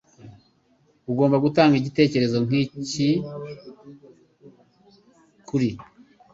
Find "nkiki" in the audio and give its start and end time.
2.45-3.09